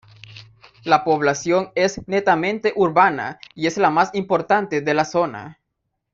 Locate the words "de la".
4.81-5.05